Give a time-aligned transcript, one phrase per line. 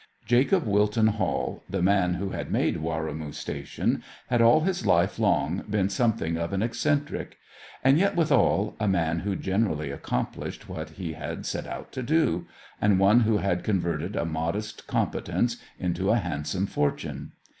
[0.25, 5.63] Jacob Wilton Hall, the man who had made Warrimoo station, had all his life long
[5.69, 7.37] been something of an eccentric;
[7.83, 12.47] and yet, withal, a man who generally accomplished what he had set out to do,
[12.81, 17.33] and one who had converted a modest competence into a handsome fortune.